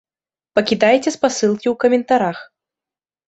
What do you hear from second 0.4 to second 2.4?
Пакідайце спасылкі ў каментарах!